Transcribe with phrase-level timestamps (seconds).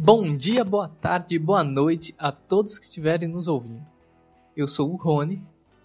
[0.00, 3.84] Bom dia, boa tarde, boa noite a todos que estiverem nos ouvindo.
[4.56, 5.42] Eu sou o Rony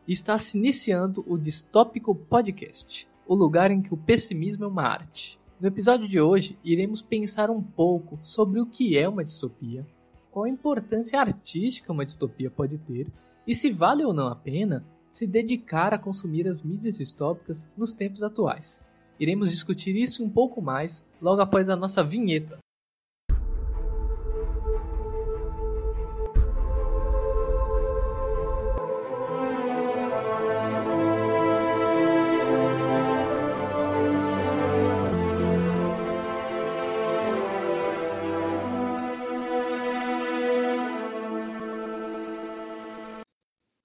[0.07, 4.83] e está se iniciando o Distópico Podcast, o lugar em que o pessimismo é uma
[4.83, 5.39] arte.
[5.59, 9.83] No episódio de hoje, iremos pensar um pouco sobre o que é uma distopia,
[10.29, 13.07] qual a importância artística uma distopia pode ter
[13.47, 17.95] e se vale ou não a pena se dedicar a consumir as mídias distópicas nos
[17.95, 18.85] tempos atuais.
[19.19, 22.62] Iremos discutir isso um pouco mais logo após a nossa vinheta.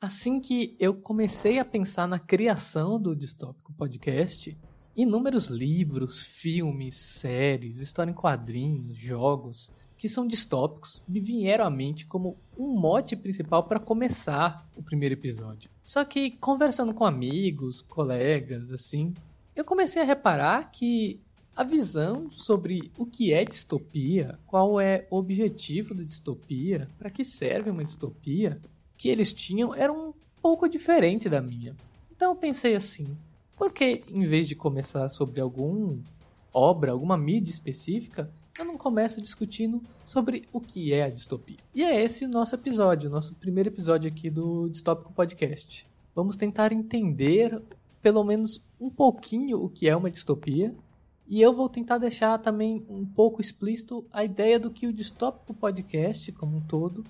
[0.09, 4.57] Assim que eu comecei a pensar na criação do Distópico Podcast,
[4.97, 12.07] inúmeros livros, filmes, séries, história em quadrinhos, jogos que são distópicos me vieram à mente
[12.07, 15.70] como um mote principal para começar o primeiro episódio.
[15.84, 19.12] Só que conversando com amigos, colegas, assim,
[19.55, 21.20] eu comecei a reparar que
[21.55, 27.27] a visão sobre o que é distopia, qual é o objetivo da distopia, para que
[27.27, 28.59] serve uma distopia,
[28.98, 31.74] que eles tinham era um pouco diferente da minha.
[32.14, 33.16] Então eu pensei assim,
[33.56, 35.96] por que em vez de começar sobre alguma
[36.52, 41.58] obra, alguma mídia específica, eu não começo discutindo sobre o que é a distopia?
[41.72, 45.86] E é esse o nosso episódio, nosso primeiro episódio aqui do Distópico Podcast.
[46.12, 47.62] Vamos tentar entender
[48.02, 50.74] pelo menos um pouquinho o que é uma distopia
[51.28, 55.52] e eu vou tentar deixar também um pouco explícito a ideia do que o Distópico
[55.54, 57.04] Podcast, como um todo,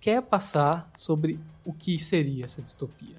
[0.00, 3.16] quer passar sobre o que seria essa distopia.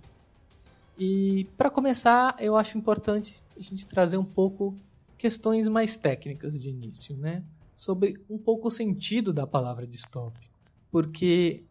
[0.98, 4.76] E para começar, eu acho importante a gente trazer um pouco
[5.18, 7.44] questões mais técnicas de início, né?
[7.76, 10.54] Sobre um pouco o sentido da palavra distópico,
[10.92, 11.64] porque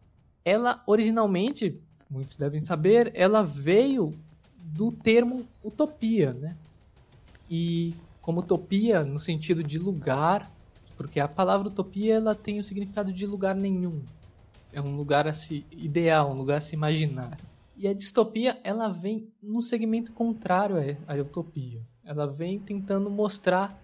[0.45, 1.77] ela originalmente,
[2.09, 4.13] muitos devem saber, ela veio
[4.57, 6.55] do termo utopia, né?
[7.49, 10.51] E como utopia no sentido de lugar,
[10.95, 14.01] porque a palavra utopia ela tem o significado de lugar nenhum,
[14.71, 17.37] é um lugar a se ideal, um lugar a se imaginar.
[17.75, 21.81] E a distopia, ela vem num segmento contrário à utopia.
[22.03, 23.79] Ela vem tentando mostrar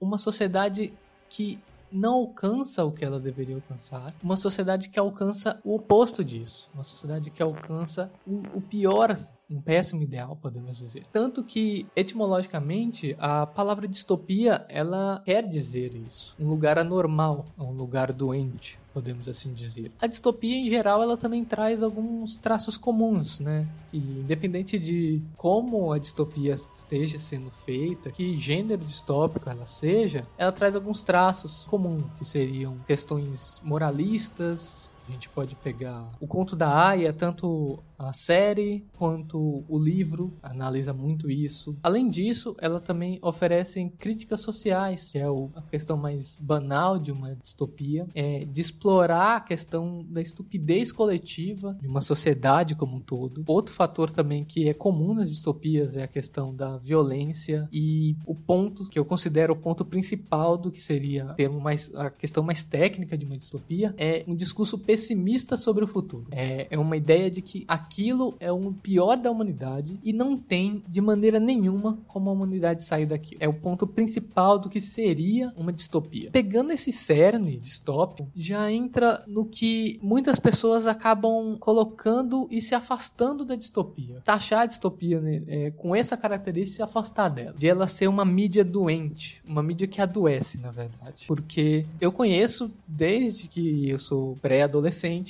[0.00, 0.92] uma sociedade
[1.28, 1.60] que
[1.92, 6.82] não alcança o que ela deveria alcançar, uma sociedade que alcança o oposto disso, uma
[6.82, 9.16] sociedade que alcança o pior
[9.52, 11.04] um péssimo ideal, podemos dizer.
[11.12, 16.34] Tanto que, etimologicamente, a palavra distopia, ela quer dizer isso.
[16.38, 19.90] Um lugar anormal, um lugar doente, podemos assim dizer.
[20.00, 23.66] A distopia, em geral, ela também traz alguns traços comuns, né?
[23.90, 30.52] Que, independente de como a distopia esteja sendo feita, que gênero distópico ela seja, ela
[30.52, 36.88] traz alguns traços comuns, que seriam questões moralistas, a gente pode pegar o conto da
[36.88, 41.76] Aya, tanto a série quanto o livro analisa muito isso.
[41.82, 45.24] Além disso, ela também oferece críticas sociais, que é
[45.54, 51.76] a questão mais banal de uma distopia, é de explorar a questão da estupidez coletiva
[51.80, 53.44] de uma sociedade como um todo.
[53.46, 58.34] Outro fator também que é comum nas distopias é a questão da violência e o
[58.34, 62.64] ponto que eu considero o ponto principal do que seria termo mais a questão mais
[62.64, 66.26] técnica de uma distopia é um discurso pessimista sobre o futuro.
[66.30, 70.84] É, é uma ideia de que aquilo é o pior da humanidade e não tem
[70.86, 73.34] de maneira nenhuma como a humanidade sair daqui.
[73.40, 76.30] É o ponto principal do que seria uma distopia.
[76.30, 83.46] Pegando esse cerne distópico, já entra no que muitas pessoas acabam colocando e se afastando
[83.46, 84.20] da distopia.
[84.22, 87.54] Taxar a distopia né, é, com essa característica se afastar dela.
[87.56, 91.24] De ela ser uma mídia doente, uma mídia que adoece, na verdade.
[91.26, 94.81] Porque eu conheço, desde que eu sou pré-adolescente,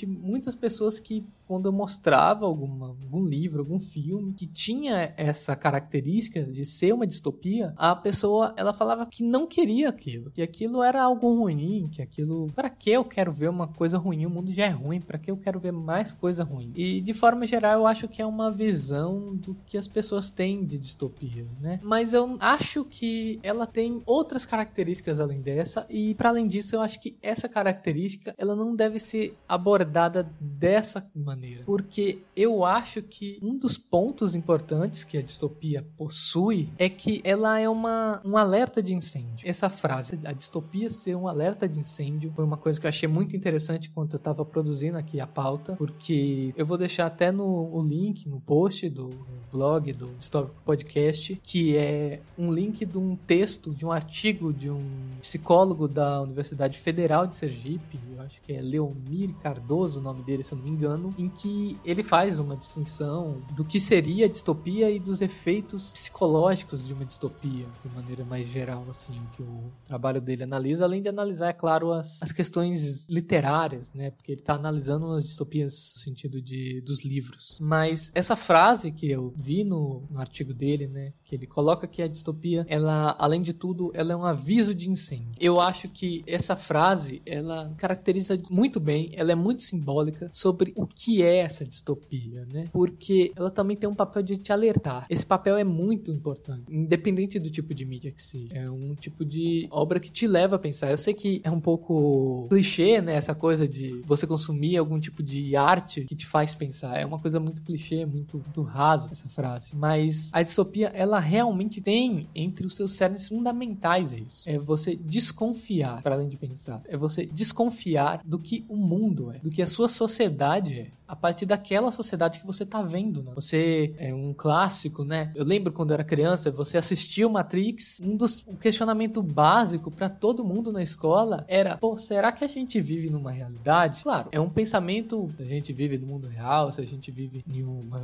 [0.07, 6.43] muitas pessoas que quando eu mostrava alguma, algum livro, algum filme que tinha essa característica
[6.43, 11.03] de ser uma distopia, a pessoa ela falava que não queria aquilo, que aquilo era
[11.03, 14.25] algo ruim, que aquilo, para que eu quero ver uma coisa ruim?
[14.25, 16.73] O mundo já é ruim, para que eu quero ver mais coisa ruim?
[16.75, 20.65] E de forma geral, eu acho que é uma visão do que as pessoas têm
[20.65, 21.81] de distopias, né?
[21.83, 26.81] Mas eu acho que ela tem outras características além dessa e para além disso, eu
[26.81, 31.65] acho que essa característica ela não deve ser abordada dessa maneira maneira.
[31.65, 37.59] Porque eu acho que um dos pontos importantes que a distopia possui é que ela
[37.59, 39.49] é uma, um alerta de incêndio.
[39.49, 43.09] Essa frase, a distopia ser um alerta de incêndio, foi uma coisa que eu achei
[43.09, 47.63] muito interessante quando eu estava produzindo aqui a pauta, porque eu vou deixar até no
[47.73, 49.11] o link no post do
[49.51, 54.71] blog do Distópico Podcast, que é um link de um texto, de um artigo de
[54.71, 54.83] um
[55.21, 60.43] psicólogo da Universidade Federal de Sergipe, eu acho que é Leomir Cardoso o nome dele,
[60.43, 64.29] se eu não me engano, em que ele faz uma distinção do que seria a
[64.29, 69.73] distopia e dos efeitos psicológicos de uma distopia, de maneira mais geral, assim, que o
[69.85, 74.41] trabalho dele analisa, além de analisar, é claro, as, as questões literárias, né, porque ele
[74.41, 77.59] está analisando as distopias no sentido de, dos livros.
[77.61, 82.03] Mas essa frase que eu vi no, no artigo dele, né, que ele coloca que
[82.03, 85.33] a distopia, ela, além de tudo, ela é um aviso de incêndio.
[85.41, 90.87] Eu acho que essa frase, ela caracteriza muito bem, ela é muito simbólica sobre o
[90.87, 92.69] que é essa distopia, né?
[92.73, 95.07] Porque ela também tem um papel de te alertar.
[95.11, 98.55] Esse papel é muito importante, independente do tipo de mídia que seja.
[98.55, 100.91] É um tipo de obra que te leva a pensar.
[100.91, 103.15] Eu sei que é um pouco clichê, né?
[103.15, 106.97] Essa coisa de você consumir algum tipo de arte que te faz pensar.
[106.99, 109.75] É uma coisa muito clichê, muito, muito raso essa frase.
[109.75, 114.49] Mas a distopia, ela realmente tem entre os seus cernes fundamentais isso.
[114.49, 116.83] É você desconfiar, para além de pensar.
[116.87, 121.15] É você desconfiar do que o mundo é, do que a sua sociedade é a
[121.15, 123.33] partir daquela sociedade que você tá vendo, né?
[123.35, 125.31] Você é um clássico, né?
[125.35, 130.09] Eu lembro quando eu era criança, você assistiu Matrix, um dos um questionamento básico para
[130.09, 134.03] todo mundo na escola era, pô, será que a gente vive numa realidade?
[134.03, 137.45] Claro, é um pensamento, se a gente vive no mundo real, se a gente vive
[137.47, 138.01] em uma,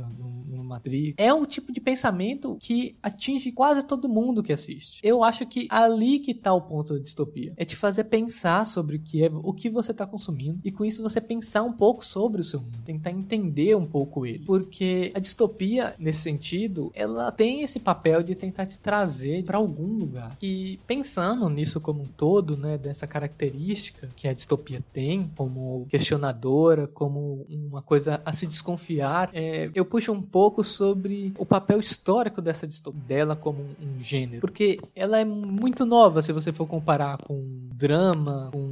[0.47, 5.01] numa Matrix, é um tipo de pensamento que atinge quase todo mundo que assiste.
[5.03, 8.97] Eu acho que ali que tá o ponto da distopia, é te fazer pensar sobre
[8.97, 12.05] o que é, o que você tá consumindo e com isso você pensar um pouco
[12.05, 14.45] sobre o seu mundo tentar entender um pouco ele.
[14.45, 19.97] Porque a distopia, nesse sentido, ela tem esse papel de tentar te trazer para algum
[19.97, 20.37] lugar.
[20.41, 26.87] E pensando nisso como um todo, né, dessa característica que a distopia tem, como questionadora,
[26.87, 32.41] como uma coisa a se desconfiar, é, eu puxo um pouco sobre o papel histórico
[32.41, 34.41] dessa distopia, dela como um gênero.
[34.41, 38.71] Porque ela é muito nova se você for comparar com drama, com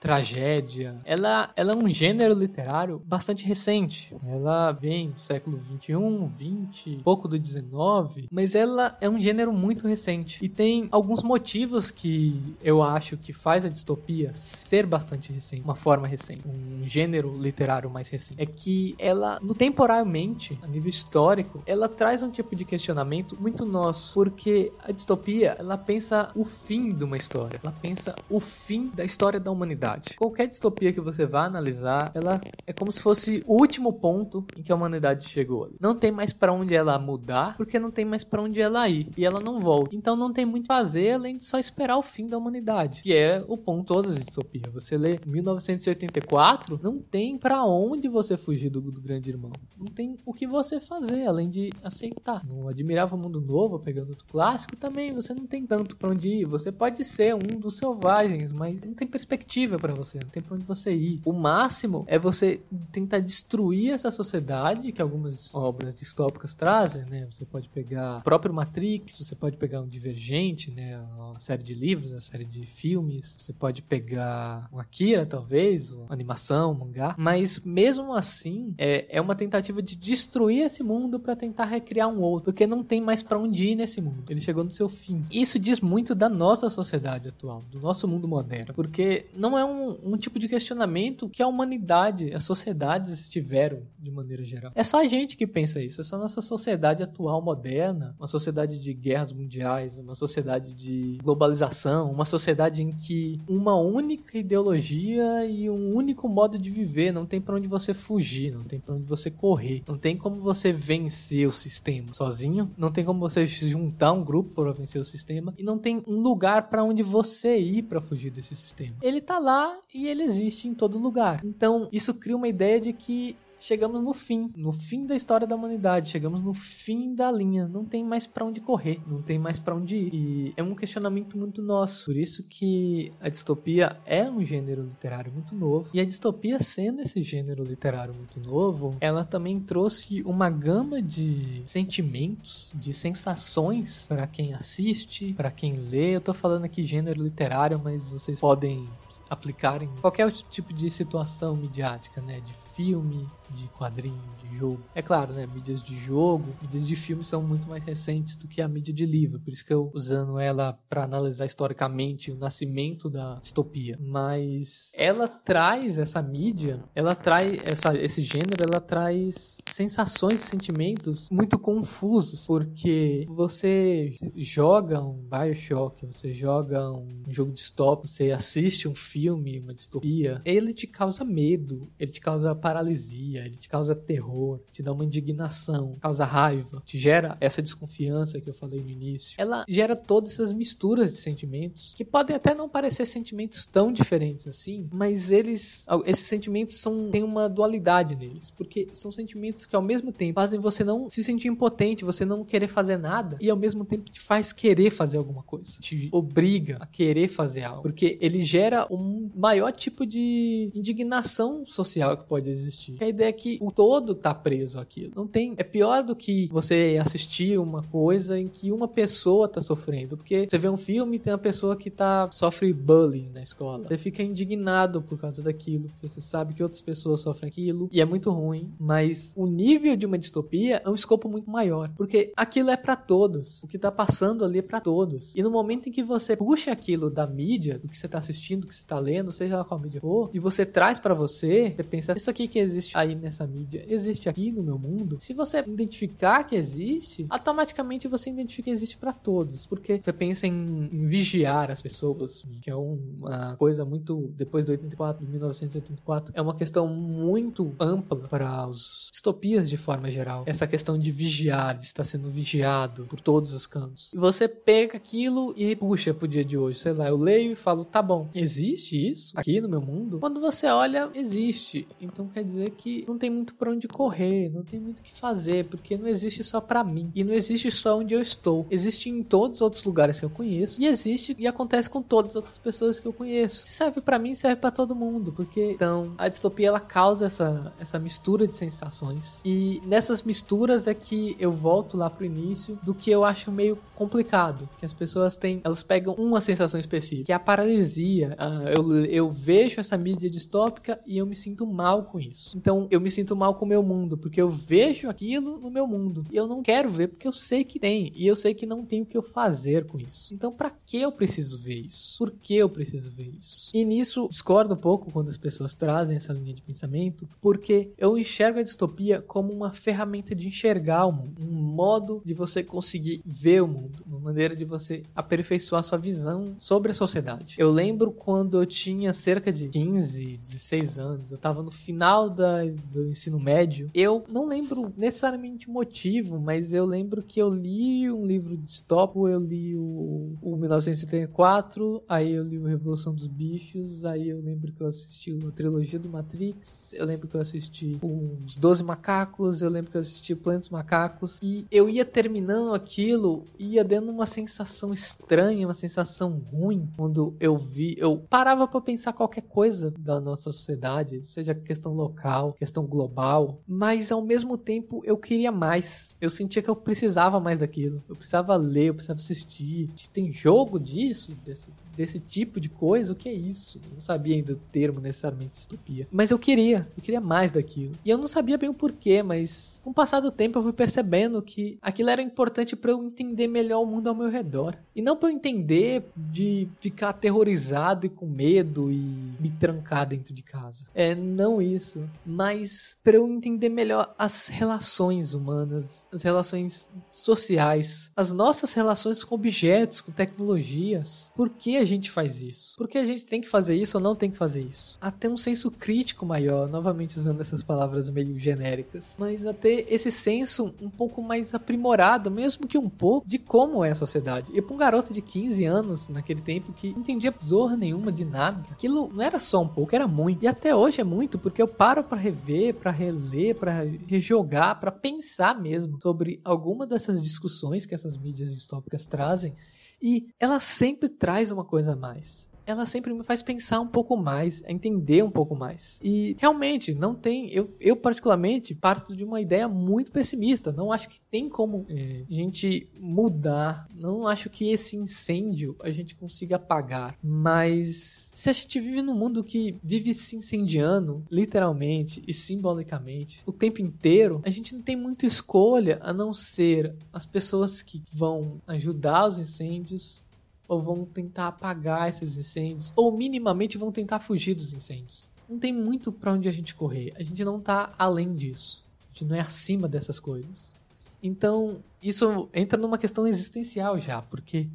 [0.00, 0.98] tragédia.
[1.04, 4.16] Ela, ela é um gênero literário bastante recente.
[4.26, 9.86] Ela vem do século 21, 20, pouco do 19, mas ela é um gênero muito
[9.86, 10.42] recente.
[10.42, 15.74] E tem alguns motivos que eu acho que faz a distopia ser bastante recente, uma
[15.74, 18.40] forma recente, um gênero literário mais recente.
[18.40, 23.66] É que ela, no temporalmente, a nível histórico, ela traz um tipo de questionamento muito
[23.66, 28.90] nosso, porque a distopia, ela pensa o fim de uma história, ela pensa o fim
[28.94, 30.16] da história da humanidade humanidade.
[30.16, 34.62] Qualquer distopia que você vá analisar, ela é como se fosse o último ponto em
[34.62, 35.68] que a humanidade chegou.
[35.80, 39.08] Não tem mais para onde ela mudar, porque não tem mais para onde ela ir
[39.16, 39.94] e ela não volta.
[39.96, 43.44] Então não tem muito fazer além de só esperar o fim da humanidade, que é
[43.46, 44.72] o ponto todas as distopias.
[44.72, 49.52] Você lê 1984, não tem para onde você fugir do, do grande irmão.
[49.76, 52.44] Não tem o que você fazer além de aceitar.
[52.46, 56.44] No Admirável Mundo Novo, pegando outro clássico, também você não tem tanto para onde ir.
[56.44, 60.54] Você pode ser um dos selvagens, mas não tem perspectiva para você, não tem pra
[60.54, 61.20] onde você ir.
[61.24, 62.60] O máximo é você
[62.92, 67.26] tentar destruir essa sociedade que algumas obras distópicas trazem, né?
[67.30, 71.00] Você pode pegar o próprio Matrix, você pode pegar um Divergente, né?
[71.18, 76.06] Uma série de livros, uma série de filmes, você pode pegar um Akira, talvez, uma
[76.10, 81.34] animação, um mangá, mas mesmo assim é, é uma tentativa de destruir esse mundo para
[81.34, 84.24] tentar recriar um outro, porque não tem mais para onde ir nesse mundo.
[84.28, 85.24] Ele chegou no seu fim.
[85.30, 89.69] Isso diz muito da nossa sociedade atual, do nosso mundo moderno, porque não é um
[89.70, 94.72] um, um tipo de questionamento que a humanidade, as sociedades tiveram de maneira geral.
[94.74, 98.78] É só a gente que pensa isso, é só nossa sociedade atual moderna, uma sociedade
[98.78, 105.70] de guerras mundiais, uma sociedade de globalização, uma sociedade em que uma única ideologia e
[105.70, 109.04] um único modo de viver, não tem para onde você fugir, não tem para onde
[109.04, 114.12] você correr, não tem como você vencer o sistema sozinho, não tem como você juntar
[114.12, 117.82] um grupo para vencer o sistema e não tem um lugar para onde você ir
[117.82, 118.96] para fugir desse sistema.
[119.02, 119.59] Ele tá lá
[119.94, 121.40] e ele existe em todo lugar.
[121.44, 125.54] Então, isso cria uma ideia de que chegamos no fim, no fim da história da
[125.54, 129.58] humanidade, chegamos no fim da linha, não tem mais para onde correr, não tem mais
[129.58, 130.14] para onde ir.
[130.14, 135.30] E é um questionamento muito nosso, por isso que a distopia é um gênero literário
[135.30, 135.88] muito novo.
[135.92, 141.62] E a distopia sendo esse gênero literário muito novo, ela também trouxe uma gama de
[141.66, 146.16] sentimentos, de sensações para quem assiste, para quem lê.
[146.16, 148.88] Eu tô falando aqui gênero literário, mas vocês podem
[149.30, 152.40] aplicar em qualquer tipo de situação midiática, né?
[152.40, 154.82] De filme, de quadrinho, de jogo.
[154.94, 155.46] É claro, né?
[155.46, 159.06] Mídias de jogo, mídias de filme são muito mais recentes do que a mídia de
[159.06, 163.98] livro, por isso que eu usando ela para analisar historicamente o nascimento da distopia.
[164.00, 171.58] Mas ela traz essa mídia, ela traz essa, esse gênero, ela traz sensações sentimentos muito
[171.58, 179.60] confusos, porque você joga um BioShock, você joga um jogo distópico, você assiste um filme,
[179.60, 184.82] uma distopia, ele te causa medo, ele te causa paralisia, ele te causa terror, te
[184.82, 189.34] dá uma indignação, causa raiva, te gera essa desconfiança que eu falei no início.
[189.38, 194.46] Ela gera todas essas misturas de sentimentos que podem até não parecer sentimentos tão diferentes
[194.46, 199.82] assim, mas eles, esses sentimentos são têm uma dualidade neles, porque são sentimentos que ao
[199.82, 203.56] mesmo tempo fazem você não se sentir impotente, você não querer fazer nada e ao
[203.56, 208.18] mesmo tempo te faz querer fazer alguma coisa, te obriga a querer fazer algo, porque
[208.20, 212.96] ele gera um maior tipo de indignação social que pode existir.
[213.00, 215.12] A ideia é que o todo tá preso aquilo.
[215.16, 215.54] Não tem.
[215.56, 220.16] É pior do que você assistir uma coisa em que uma pessoa tá sofrendo.
[220.16, 223.88] Porque você vê um filme e tem uma pessoa que tá sofre bullying na escola.
[223.88, 225.88] Você fica indignado por causa daquilo.
[225.88, 227.88] Porque você sabe que outras pessoas sofrem aquilo.
[227.92, 228.70] E é muito ruim.
[228.78, 231.90] Mas o nível de uma distopia é um escopo muito maior.
[231.96, 233.62] Porque aquilo é para todos.
[233.62, 235.34] O que tá passando ali é pra todos.
[235.34, 238.62] E no momento em que você puxa aquilo da mídia, do que você tá assistindo,
[238.62, 241.72] do que você tá lendo, seja lá qual mídia for, e você traz para você,
[241.74, 245.16] você pensa, isso aqui que existe aí nessa mídia, existe aqui no meu mundo.
[245.18, 249.66] Se você identificar que existe, automaticamente você identifica que existe para todos.
[249.66, 254.32] Porque você pensa em, em, vigiar as pessoas, que é uma coisa muito.
[254.36, 260.10] Depois do 84, de 1984, é uma questão muito ampla para os distopias de forma
[260.10, 260.44] geral.
[260.46, 264.12] Essa questão de vigiar, de estar sendo vigiado por todos os cantos.
[264.12, 266.78] E você pega aquilo e puxa pro dia de hoje.
[266.78, 270.20] Sei lá, eu leio e falo, tá bom, existe isso aqui no meu mundo?
[270.20, 271.86] Quando você olha, existe.
[272.00, 275.18] Então quer dizer que não tem muito para onde correr, não tem muito o que
[275.18, 277.10] fazer, porque não existe só para mim.
[277.14, 278.66] E não existe só onde eu estou.
[278.70, 280.80] Existe em todos os outros lugares que eu conheço.
[280.80, 283.66] E existe e acontece com todas as outras pessoas que eu conheço.
[283.66, 285.32] Se serve para mim, serve para todo mundo.
[285.32, 289.40] Porque então a distopia ela causa essa, essa mistura de sensações.
[289.44, 293.78] E nessas misturas é que eu volto lá pro início do que eu acho meio
[293.94, 294.68] complicado.
[294.78, 295.60] Que as pessoas têm.
[295.64, 298.36] Elas pegam uma sensação específica, que é a paralisia.
[298.38, 302.56] Uh, eu, eu vejo essa mídia distópica e eu me sinto mal com isso.
[302.56, 305.86] Então eu me sinto mal com o meu mundo, porque eu vejo aquilo no meu
[305.86, 306.24] mundo.
[306.30, 308.12] E eu não quero ver porque eu sei que tem.
[308.14, 310.34] E eu sei que não tem o que eu fazer com isso.
[310.34, 312.18] Então para que eu preciso ver isso?
[312.18, 313.70] Por que eu preciso ver isso?
[313.74, 318.16] E nisso discordo um pouco quando as pessoas trazem essa linha de pensamento, porque eu
[318.18, 323.20] enxergo a distopia como uma ferramenta de enxergar o mundo, um modo de você conseguir
[323.24, 327.56] ver o mundo, uma maneira de você aperfeiçoar sua visão sobre a sociedade.
[327.58, 332.64] Eu lembro quando eu tinha cerca de 15, 16 anos, eu tava no final da,
[332.80, 338.10] do ensino médio, eu não lembro necessariamente o motivo, mas eu lembro que eu li
[338.10, 344.04] um livro distópico, eu li o, o 1984, aí eu li o Revolução dos Bichos,
[344.04, 347.98] aí eu lembro que eu assisti a trilogia do Matrix, eu lembro que eu assisti
[348.02, 353.44] os Doze Macacos, eu lembro que eu assisti Plantos Macacos, e eu ia terminando aquilo,
[353.58, 359.12] ia dando uma sensação estranha, uma sensação ruim, quando eu vi, eu parava para pensar
[359.12, 365.16] qualquer coisa da nossa sociedade, seja questão local, questão global, mas ao mesmo tempo eu
[365.16, 366.14] queria mais.
[366.20, 368.02] Eu sentia que eu precisava mais daquilo.
[368.08, 369.90] Eu precisava ler, eu precisava assistir.
[370.12, 373.80] Tem jogo disso, desse, desse tipo de coisa, o que é isso?
[373.84, 376.06] Eu não sabia ainda o termo necessariamente distopia.
[376.10, 377.92] Mas eu queria, eu queria mais daquilo.
[378.04, 380.72] E eu não sabia bem o porquê, mas com o passar do tempo eu fui
[380.72, 384.76] percebendo que aquilo era importante para eu entender melhor o mundo ao meu redor.
[384.94, 388.96] E não para eu entender de ficar aterrorizado e com medo e
[389.40, 390.84] me trancar dentro de casa.
[390.94, 398.32] É não isso, mas para eu entender melhor as relações humanas, as relações sociais, as
[398.32, 401.32] nossas relações com objetos, com tecnologias.
[401.34, 402.76] Por que a gente faz isso?
[402.76, 404.96] Por que a gente tem que fazer isso ou não tem que fazer isso?
[405.00, 410.74] Até um senso crítico maior, novamente usando essas palavras meio genéricas, mas até esse senso
[410.80, 414.52] um pouco mais aprimorado, mesmo que um pouco, de como é a sociedade.
[414.54, 418.24] E para um garoto de 15 anos, naquele tempo, que não entendia zorra nenhuma de
[418.24, 420.44] nada, aquilo não era só um pouco, era muito.
[420.44, 424.90] E até hoje é muito, porque eu paro para rever, para reler, para rejogar, para
[424.90, 429.54] pensar mesmo sobre alguma dessas discussões que essas mídias distópicas trazem
[430.02, 434.16] e ela sempre traz uma coisa a mais ela sempre me faz pensar um pouco
[434.16, 436.00] mais, entender um pouco mais.
[436.02, 437.50] E realmente, não tem.
[437.50, 440.72] Eu, eu particularmente, parto de uma ideia muito pessimista.
[440.72, 443.88] Não acho que tem como é, a gente mudar.
[443.94, 447.16] Não acho que esse incêndio a gente consiga apagar.
[447.22, 453.52] Mas se a gente vive num mundo que vive se incendiando, literalmente e simbolicamente, o
[453.52, 458.60] tempo inteiro, a gente não tem muita escolha a não ser as pessoas que vão
[458.66, 460.24] ajudar os incêndios
[460.70, 465.28] ou vão tentar apagar esses incêndios, ou minimamente vão tentar fugir dos incêndios.
[465.48, 467.12] Não tem muito para onde a gente correr.
[467.16, 468.84] A gente não tá além disso.
[469.02, 470.76] A gente não é acima dessas coisas.
[471.20, 474.68] Então, isso entra numa questão existencial já, porque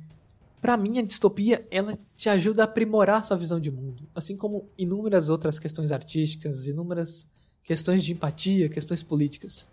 [0.59, 4.67] para mim a distopia ela te ajuda a aprimorar sua visão de mundo, assim como
[4.77, 7.25] inúmeras outras questões artísticas, inúmeras
[7.63, 9.69] questões de empatia, questões políticas.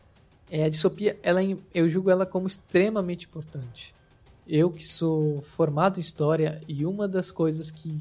[0.48, 1.40] É, a distopia, ela,
[1.74, 3.92] eu julgo ela como extremamente importante.
[4.46, 8.00] Eu que sou formado em história e uma das coisas que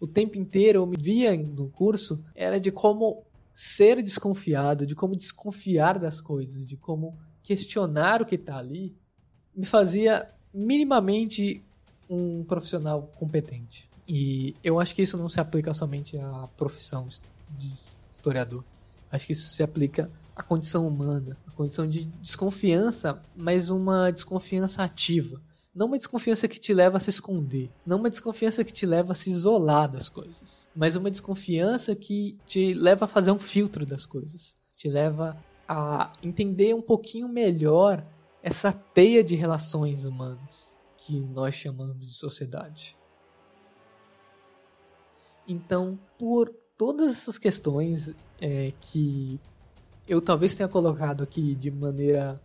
[0.00, 3.22] o tempo inteiro eu me via no curso era de como
[3.54, 8.96] ser desconfiado, de como desconfiar das coisas, de como questionar o que está ali,
[9.54, 11.62] me fazia minimamente
[12.08, 13.88] um profissional competente.
[14.08, 17.06] E eu acho que isso não se aplica somente à profissão
[17.50, 17.72] de
[18.10, 18.64] historiador.
[19.10, 24.82] Acho que isso se aplica à condição humana, à condição de desconfiança, mas uma desconfiança
[24.82, 25.40] ativa
[25.74, 27.70] não uma desconfiança que te leva a se esconder.
[27.84, 30.68] Não uma desconfiança que te leva a se isolar das coisas.
[30.74, 34.54] Mas uma desconfiança que te leva a fazer um filtro das coisas.
[34.76, 35.36] Te leva
[35.66, 38.06] a entender um pouquinho melhor
[38.42, 42.96] essa teia de relações humanas que nós chamamos de sociedade.
[45.48, 49.40] Então, por todas essas questões é, que
[50.06, 52.40] eu talvez tenha colocado aqui de maneira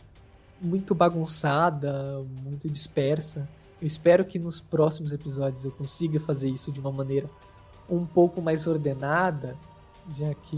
[0.61, 3.47] muito bagunçada, muito dispersa.
[3.81, 7.29] Eu espero que nos próximos episódios eu consiga fazer isso de uma maneira
[7.89, 9.55] um pouco mais ordenada,
[10.09, 10.57] já que.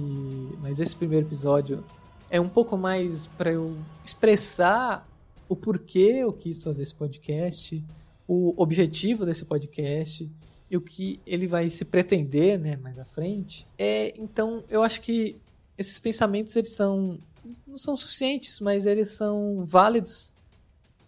[0.61, 1.83] Mas esse primeiro episódio
[2.29, 5.07] é um pouco mais para eu expressar
[5.47, 7.83] o porquê eu quis fazer esse podcast,
[8.27, 10.31] o objetivo desse podcast
[10.69, 13.67] e o que ele vai se pretender, né, mais à frente.
[13.77, 15.35] É, então, eu acho que
[15.75, 17.19] esses pensamentos eles são
[17.67, 20.33] não são suficientes, mas eles são válidos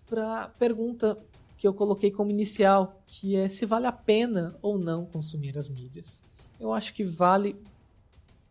[0.08, 1.18] para a pergunta
[1.58, 5.70] que eu coloquei como inicial, que é se vale a pena ou não consumir as
[5.70, 6.24] mídias.
[6.60, 7.56] Eu acho que vale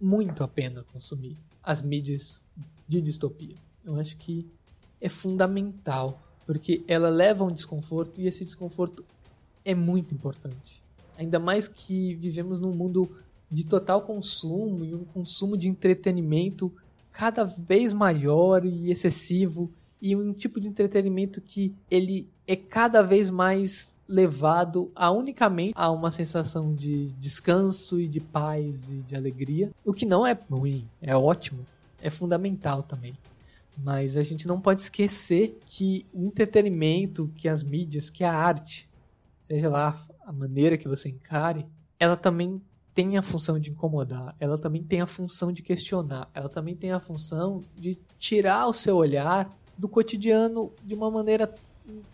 [0.00, 2.42] muito a pena consumir as mídias
[2.88, 3.56] de distopia.
[3.84, 4.46] Eu acho que
[5.00, 9.04] é fundamental, porque ela leva a um desconforto e esse desconforto
[9.64, 10.82] é muito importante.
[11.18, 13.10] Ainda mais que vivemos num mundo
[13.50, 16.72] de total consumo e um consumo de entretenimento
[17.12, 19.70] cada vez maior e excessivo
[20.00, 25.90] e um tipo de entretenimento que ele é cada vez mais levado a unicamente a
[25.90, 30.88] uma sensação de descanso e de paz e de alegria, o que não é ruim,
[31.00, 31.64] é ótimo,
[32.00, 33.14] é fundamental também.
[33.78, 38.88] Mas a gente não pode esquecer que o entretenimento, que as mídias, que a arte,
[39.40, 41.66] seja lá a maneira que você encare,
[41.98, 42.60] ela também
[43.00, 46.92] tem a função de incomodar, ela também tem a função de questionar, ela também tem
[46.92, 51.54] a função de tirar o seu olhar do cotidiano de uma maneira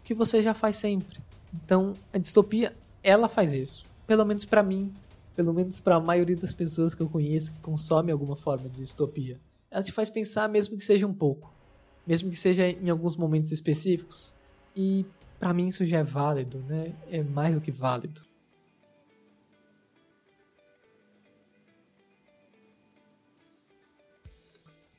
[0.04, 1.18] que você já faz sempre.
[1.52, 2.72] Então, a distopia,
[3.02, 3.84] ela faz isso.
[4.06, 4.94] Pelo menos para mim,
[5.34, 8.76] pelo menos para a maioria das pessoas que eu conheço que consomem alguma forma de
[8.76, 9.40] distopia.
[9.68, 11.52] Ela te faz pensar mesmo que seja um pouco,
[12.06, 14.32] mesmo que seja em alguns momentos específicos.
[14.76, 15.04] E
[15.40, 16.92] para mim isso já é válido, né?
[17.10, 18.22] É mais do que válido.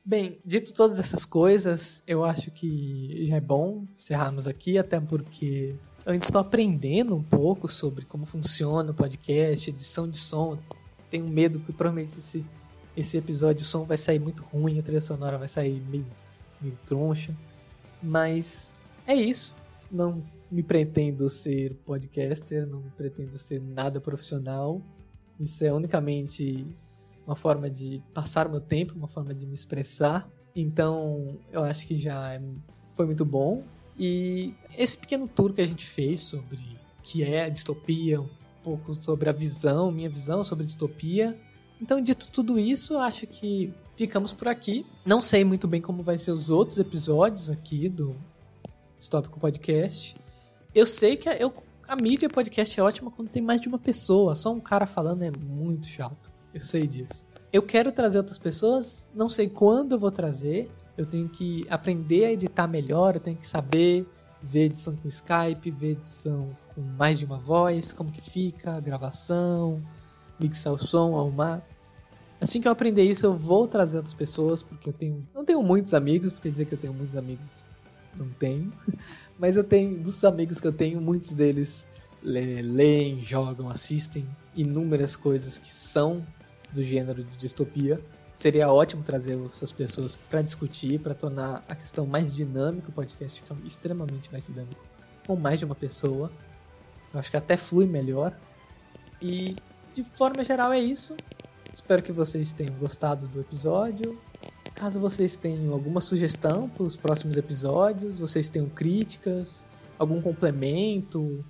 [0.08, 5.76] Bem, dito todas essas coisas, eu acho que já é bom encerrarmos aqui, até porque
[6.06, 10.58] ainda estou aprendendo um pouco sobre como funciona o podcast, edição de som.
[11.10, 12.42] Tenho medo que provavelmente esse,
[12.96, 16.06] esse episódio o som vai sair muito ruim, a trilha sonora vai sair meio,
[16.58, 17.36] meio troncha.
[18.02, 19.54] Mas é isso.
[19.92, 24.80] Não me pretendo ser podcaster, não pretendo ser nada profissional.
[25.38, 26.66] Isso é unicamente
[27.28, 30.26] uma forma de passar meu tempo, uma forma de me expressar.
[30.56, 32.40] Então, eu acho que já é,
[32.94, 33.62] foi muito bom.
[33.98, 38.28] E esse pequeno tour que a gente fez sobre o que é a distopia, um
[38.64, 41.38] pouco sobre a visão, minha visão sobre distopia.
[41.82, 44.86] Então, dito tudo isso, acho que ficamos por aqui.
[45.04, 48.16] Não sei muito bem como vai ser os outros episódios aqui do
[48.98, 50.16] Distópico Podcast.
[50.74, 51.52] Eu sei que eu,
[51.86, 54.34] a mídia podcast é ótima quando tem mais de uma pessoa.
[54.34, 56.27] Só um cara falando é muito chato.
[56.52, 57.26] Eu sei disso.
[57.52, 60.70] Eu quero trazer outras pessoas, não sei quando eu vou trazer.
[60.96, 64.06] Eu tenho que aprender a editar melhor, eu tenho que saber
[64.42, 68.80] ver edição com Skype, ver edição com mais de uma voz, como que fica, a
[68.80, 69.82] gravação,
[70.38, 71.62] mixar o som, arrumar.
[72.40, 75.26] Assim que eu aprender isso, eu vou trazer outras pessoas, porque eu tenho.
[75.34, 77.64] Não tenho muitos amigos, porque dizer que eu tenho muitos amigos,
[78.16, 78.72] não tenho.
[79.38, 81.86] Mas eu tenho, dos amigos que eu tenho, muitos deles
[82.22, 86.24] leem, jogam, assistem inúmeras coisas que são
[86.72, 88.00] do gênero de distopia.
[88.34, 93.42] Seria ótimo trazer essas pessoas para discutir, para tornar a questão mais dinâmica, o podcast
[93.42, 94.80] fica extremamente mais dinâmico,
[95.26, 96.30] com mais de uma pessoa.
[97.12, 98.32] Eu acho que até flui melhor.
[99.20, 99.56] E
[99.94, 101.16] de forma geral é isso.
[101.72, 104.18] Espero que vocês tenham gostado do episódio.
[104.74, 109.66] Caso vocês tenham alguma sugestão para os próximos episódios, vocês tenham críticas,
[109.98, 111.44] algum complemento,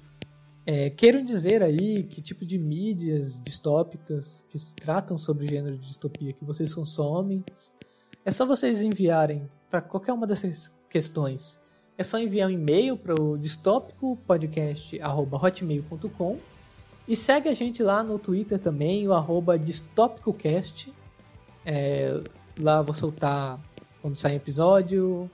[0.70, 5.87] é, queiram dizer aí que tipo de mídias distópicas que se tratam sobre gênero de
[5.87, 7.42] distopia que vocês consomem,
[8.22, 11.59] é só vocês enviarem para qualquer uma dessas questões.
[11.96, 16.38] É só enviar um e-mail para o distópicopodcast.hotmail.com
[17.09, 20.92] e segue a gente lá no Twitter também, o arroba distópicocast.
[21.64, 22.22] É,
[22.61, 23.59] lá vou soltar
[24.02, 25.31] quando sair episódio,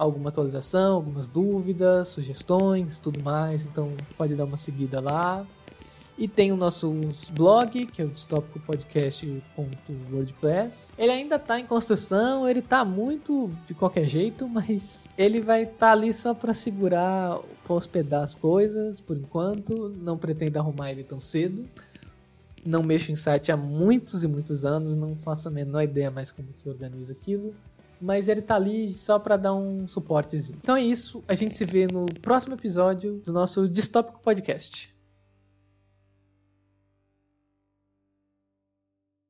[0.00, 3.66] alguma atualização, algumas dúvidas, sugestões, tudo mais.
[3.66, 5.46] Então pode dar uma seguida lá.
[6.16, 6.92] E tem o nosso
[7.32, 10.92] blog, que é o distopicopodcast.wordpress.
[10.98, 15.78] Ele ainda está em construção, ele está muito de qualquer jeito, mas ele vai estar
[15.78, 19.88] tá ali só para segurar, para hospedar as coisas por enquanto.
[20.00, 21.66] Não pretendo arrumar ele tão cedo.
[22.64, 26.30] Não mexo em site há muitos e muitos anos, não faço a menor ideia mais
[26.30, 27.54] como que organiza aquilo
[28.00, 30.58] mas ele tá ali só para dar um suportezinho.
[30.62, 34.94] Então é isso, a gente se vê no próximo episódio do nosso Distópico Podcast.